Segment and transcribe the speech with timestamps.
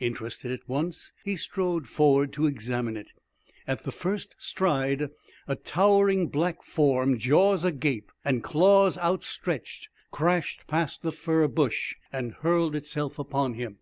[0.00, 3.08] Interested at once, he strode forward to examine it.
[3.66, 5.10] At the first stride
[5.46, 12.32] a towering black form, jaws agape and claws outstretched, crashed past the fir bush and
[12.36, 13.76] hurled itself upon him.